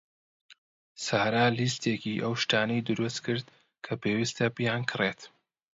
[1.05, 3.45] سارا لیستێکی ئەو شتانەی دروست کرد
[3.85, 5.21] کە پێویستە بیانکڕێت.